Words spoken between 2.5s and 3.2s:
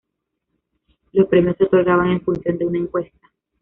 de una encuesta.